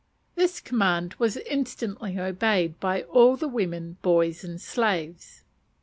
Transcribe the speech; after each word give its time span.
This 0.33 0.59
command 0.59 1.13
was 1.19 1.37
instantly 1.37 2.17
obeyed 2.17 2.79
by 2.79 3.03
all 3.03 3.37
the 3.37 3.47
women, 3.47 3.97
boys, 4.01 4.43
and 4.43 4.59
slaves. 4.59 5.43